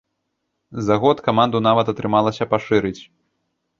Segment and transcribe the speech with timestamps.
[0.87, 2.99] За год каманду нават атрымалася пашырыць!